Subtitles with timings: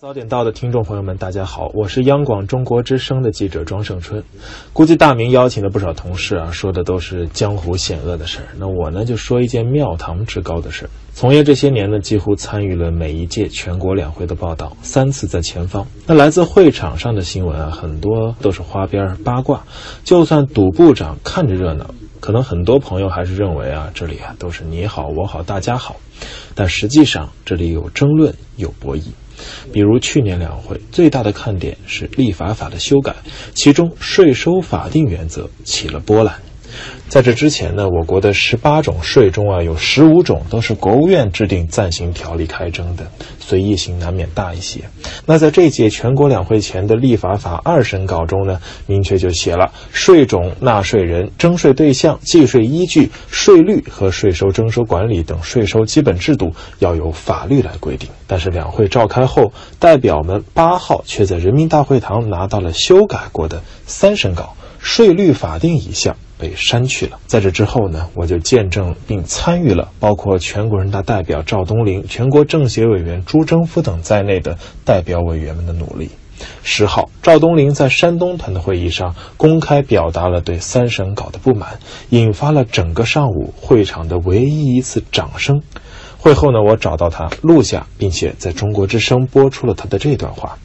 [0.00, 4.24] 早点到的听众朋友们，大家好，我是央广中国之声的记者庄胜春。
[4.72, 8.48] 估计大明邀请的不少同事啊，说的都是江湖险恶的事儿。
[8.58, 10.90] 那我呢，就说一件庙堂之高的事儿。
[11.12, 15.86] 从业这些年呢，几乎参与了每一届全国两会的报道，三次在前方。
[16.06, 19.62] 那来自会场上的新闻啊，很多都是花边八卦。
[20.02, 25.96] 就算赌部长看着热闹，可能很多朋友还是认为啊，这里啊都是你好我好大家好。
[26.56, 29.04] 但实际上，这里有争论，有博弈。
[29.72, 33.14] 比如去年两会最大的看点是立法法的修改，
[33.54, 36.34] 其中税收法定原则起了波澜。
[37.08, 43.06] 在这之前呢，我国的十八种税中啊，有十五种都是国务院制定暂行条例开征的，
[43.38, 44.80] 随意性难免大一些。
[45.24, 58.08] 那在这届全国两会前的立法法二审稿中呢，明确就写了税种、纳税人、征税对象、计税依据、税率和税收征收管理等税收基本制度要由法律来规定。
[58.26, 66.16] 但是两会召开后，代表们八号却在人民大会堂拿到了修改过的三审稿，税率法定一项。
[66.44, 67.18] 被删去了。
[67.26, 76.10] 在这之后呢，我就见证并参与了包括全国人大代表赵东林、全国政协委员朱征夫等在内的代表委员们的努力。
[76.62, 81.78] 十号，赵东林在山东团的会议上公开表达了对三审稿的不满，
[82.10, 85.62] 引发了整个上午会场的唯一一次掌声。
[86.18, 90.58] 会后呢，我找到他录下，并且在中国之声播出了他的这段话。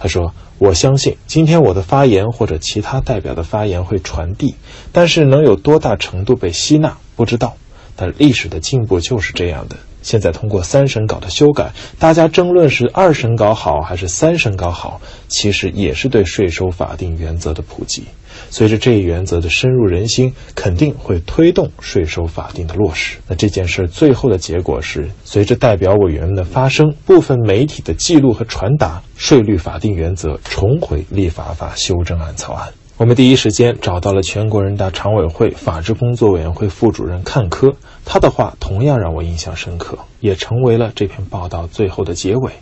[0.00, 0.34] 他说。
[0.60, 4.56] 我相信今天我的发言或者其他代表的发言会传递，
[4.92, 7.56] 但是能有多大程度被吸纳不知道。
[7.96, 9.76] 但历史的进步就是这样的。
[10.02, 18.04] 现在通过三审稿的修改，大家争论是二审稿好还是三审稿好，其实也是对税收法定原则的普及。
[18.48, 23.18] 随着这一原则的深入人心，肯定会推动税收法定的落实。
[23.28, 32.72] 那这件事最后的结果是，随着代表委员们的发声，部分媒体的记录和传达，税率法定原则重回立法法修正案草案。
[33.00, 37.74] 我们第一时间找到了全国人大常委会法制工作委员会副主任阚科，
[38.04, 42.52] 他的话同样让我印象深刻，也成为了这篇报道最后的结尾。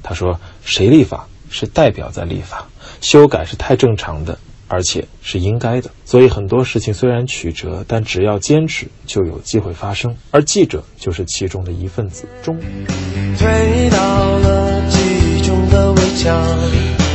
[0.00, 2.68] 他说：“谁立法是代表在立法，
[3.00, 4.38] 修改是太正常的。”
[4.70, 10.14] 而且是应该的，所以很多事情虽然曲折，但只要坚持，就有机会发生。
[10.30, 12.28] 而记者就是其中的一份子。
[12.40, 12.86] 终于
[13.36, 14.98] 推到了记
[15.38, 17.07] 忆中的围墙。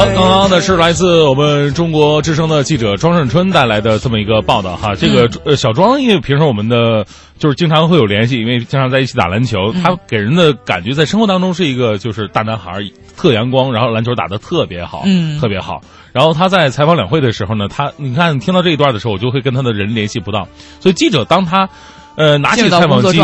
[0.00, 4.94] 好，刚刚呢是来自我们中国之声的记者庄胜春带来的这么一个报道哈。
[4.94, 7.04] 这个呃小庄，因为平时我们的
[7.38, 12.82] 就是经常会有联系，因为经常在一起打篮球，他给人的感觉在生活当中是一个就是大男孩，
[13.14, 15.82] 特阳光，然后篮球打得特别好，嗯，特别好。
[16.12, 20.48] 然后他在采访两会的时候呢，他你看听到这一段的时候，我就会跟他的人联系不到。
[20.80, 21.68] 所以记者当他，
[22.16, 23.20] 呃，拿起采访机，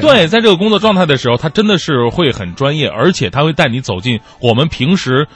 [0.00, 5.26] 对，在这个工作状态的时候，他真的是会很专业，而且他会带你走进我们平时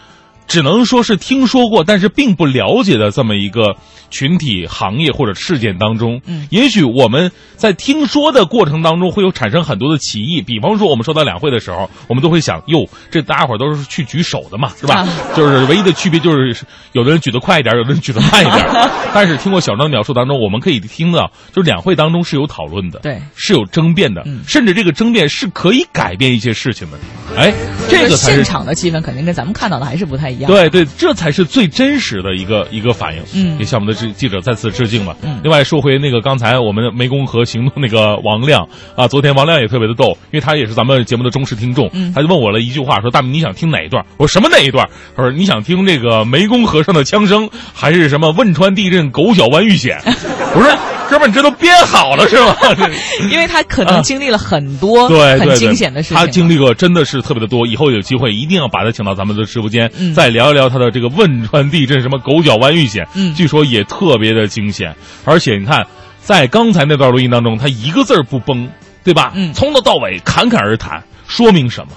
[0.47, 3.77] 只能说是听说过，但是并不了解的这么一个。
[4.11, 10.41] 群体、行业或者事件当中，嗯，也许我们在听说的过程当中会有产生很多的歧义。
[10.41, 15.05] 比方说，我们说到两会的时候，我们都会想，哟，这大家伙都是去举手的嘛，是吧？
[15.35, 18.65] 就是唯一的区别就是，有的人举得快一点，有的人举得慢一点。
[19.13, 26.99] 但是听过小张描述当中，我们可以听到，就是两会当中是有讨论的，对，是有争辩的，甚至这个争辩是可以改变一些事情的。
[27.37, 27.53] 哎，
[27.89, 30.34] 这个现场的气氛肯定跟咱们看到的还是不太一样。
[30.47, 33.23] 对对，这才是最真实的一个一个反应。
[33.35, 34.13] 嗯，给项目的记。
[34.15, 35.15] 记者再次致敬了。
[35.43, 44.07] 另外说回那个刚才我们湄公河行动那个王亮啊，昨天王亮也特别的逗，因为他也是咱们节目的忠实听众，嗯他就问我了一句话，说大明你想听哪一段？
[44.17, 44.89] 我说什么哪一段？
[45.17, 49.99] 他说你想听这个湄公河上的枪声，还是什么汶川地震狗脚湾遇险？
[50.05, 50.94] 我说。
[51.09, 52.57] 哥们，你这都编好了是吗？
[53.31, 57.67] 因为他可能经历了很多对很惊险的事情，他经历过真的是特别的多。
[57.67, 64.95] 以后有机会一定要把他请到咱们的直播间，再聊一聊他的这个汶川地震什么狗脚湾遇险，据说也特别的惊险。
[65.25, 65.87] 而且你看，
[66.21, 68.69] 在刚才那段录音当中，他一个字不崩，
[69.03, 69.33] 对吧？
[69.53, 71.93] 从头到尾侃侃而谈，说明什么？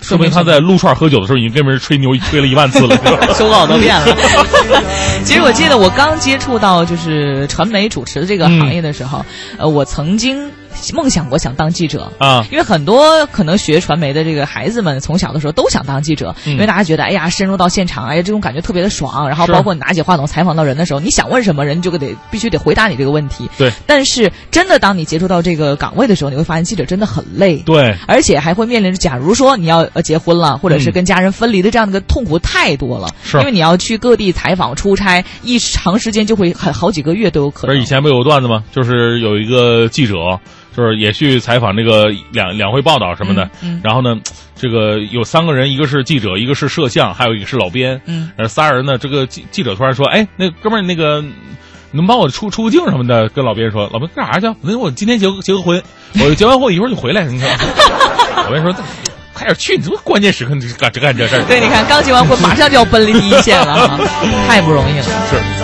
[0.00, 2.96] 说明他在撸串喝酒的时候已经跟别人吹牛吹了一万次了，
[3.34, 4.06] 手稿都变了。
[5.24, 9.24] 其实我记得我刚接触到就是传媒主持的这个行业的时候，
[9.58, 10.50] 呃，我曾经。
[10.94, 19.28] 梦想过想当记者啊，因为很多可能学传媒的这个孩子们从小的时候都想当记者，因为大家觉得哎呀深入到现场，哎呀这种感觉特别的爽。
[19.28, 23.48] 然后包括你拿起话筒采访到人的时候，你想问什么人就得必须得回答你这个问题。
[23.58, 23.72] 对。
[23.86, 27.56] 但是真的当你接触到这个岗位的时候，你会发现记者真的很累。
[27.58, 27.96] 对。
[28.06, 33.08] 而且还会面临着，假如说你要呃结婚了，或者是跟家人分离的这样的个痛苦太多了。
[33.22, 33.38] 是。
[33.38, 37.74] 因为你要去各地采访出差，一长时间就会很好几个月都有可能。
[37.74, 38.64] 不是以前不有个段子吗？
[38.72, 40.14] 就是有一个记者。
[40.78, 43.50] 就是也去采访这个两两会报道什么的。
[43.62, 44.14] 嗯，然后呢，
[44.54, 48.00] 这个有三个人，一个是记者，一个是摄像，还有一个是老编。
[48.04, 51.24] 嗯，呃，仨人呢，这个记记者突然说：“哎，那哥们儿，那个
[51.90, 54.56] 能帮我出出个镜什么的？”跟老编说：“老编干啥去？
[54.60, 55.82] 那我今天结结个婚，
[56.24, 57.58] 我结完婚一会儿就回来。”你看，
[58.44, 58.72] 老编说。
[59.34, 59.76] 快点去！
[59.76, 61.42] 你这么关键时刻，你干这干这事儿？
[61.46, 63.98] 对，你看刚结完婚，马上就要奔离第一线了，
[64.48, 65.02] 太不容易了。
[65.02, 65.57] 是。